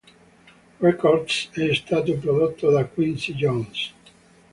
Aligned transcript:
Records 0.79 1.51
è 1.51 1.71
stato 1.75 2.15
prodotto 2.15 2.71
da 2.71 2.85
Quincy 2.85 3.35
Jones. 3.35 3.93